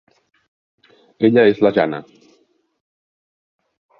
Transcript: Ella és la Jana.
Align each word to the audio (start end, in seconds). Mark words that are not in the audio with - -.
Ella 1.27 1.43
és 1.51 1.61
la 1.65 1.71
Jana. 1.77 1.99